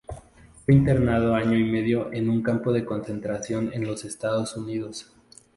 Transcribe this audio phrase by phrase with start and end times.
[0.65, 5.13] Fue internado año y medio en un campo de concentración en los Estados Unidos.